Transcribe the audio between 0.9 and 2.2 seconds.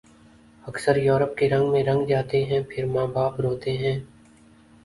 Europe کے رنگ میں رنگ